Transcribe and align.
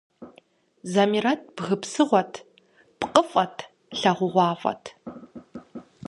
Замирэт 0.91 1.41
бгы 1.55 1.75
псыгъуэт, 1.81 2.33
пкъыфӏэт, 2.99 3.57
лагъугъуафӏэт. 3.99 4.83